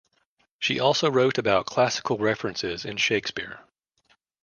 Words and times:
She 0.57 0.79
also 0.79 1.11
wrote 1.11 1.37
about 1.37 1.67
classical 1.67 2.17
references 2.17 2.85
in 2.85 2.97
Shakespeare. 2.97 3.59